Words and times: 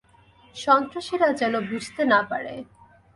সন্ত্রাসীরা 0.55 1.29
যেন 1.33 1.53
বুঝতে 1.69 2.01
না 2.05 2.19
পারে। 2.23 2.53